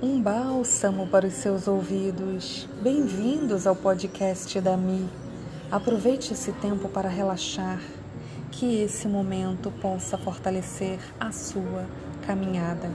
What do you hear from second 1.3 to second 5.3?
seus ouvidos. Bem-vindos ao podcast da Mi.